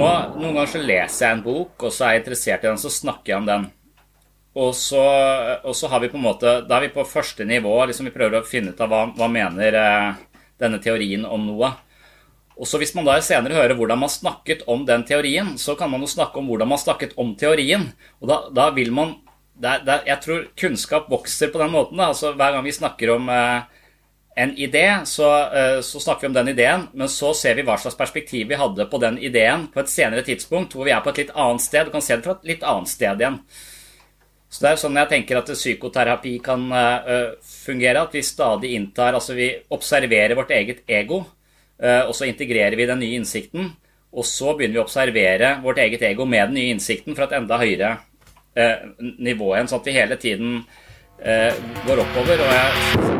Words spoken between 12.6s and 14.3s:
Og så Hvis man da senere hører hvordan man